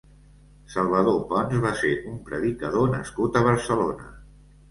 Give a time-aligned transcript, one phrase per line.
[0.75, 4.09] Salvador Ponç va ser un predicador nascut a Barcelona.